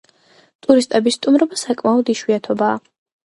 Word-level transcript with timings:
ტურისტების 0.67 1.17
სტუმრობა 1.19 1.59
საკმაოდ 1.65 2.11
იშვიათობაა. 2.15 2.81